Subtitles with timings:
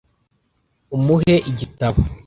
[0.95, 1.99] Umuhe igitabo.